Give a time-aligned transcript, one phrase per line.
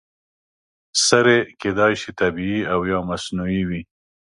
[1.05, 3.81] سرې کیدای شي طبیعي او یا مصنوعي وي.